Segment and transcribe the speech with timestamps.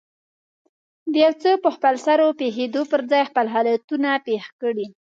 [1.11, 4.87] د يو څه په خپلسر پېښېدو پر ځای خپل حالتونه پېښ کړي.